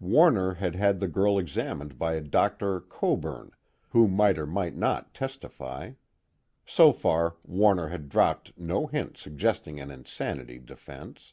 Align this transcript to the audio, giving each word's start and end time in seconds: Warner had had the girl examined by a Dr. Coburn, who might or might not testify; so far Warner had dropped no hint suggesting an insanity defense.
Warner 0.00 0.52
had 0.52 0.74
had 0.74 1.00
the 1.00 1.08
girl 1.08 1.38
examined 1.38 1.98
by 1.98 2.16
a 2.16 2.20
Dr. 2.20 2.80
Coburn, 2.82 3.52
who 3.88 4.06
might 4.08 4.36
or 4.38 4.46
might 4.46 4.76
not 4.76 5.14
testify; 5.14 5.92
so 6.66 6.92
far 6.92 7.36
Warner 7.44 7.88
had 7.88 8.10
dropped 8.10 8.52
no 8.58 8.86
hint 8.88 9.16
suggesting 9.16 9.80
an 9.80 9.90
insanity 9.90 10.58
defense. 10.58 11.32